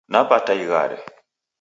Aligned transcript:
Napata 0.11 0.53
ighare 0.61 0.97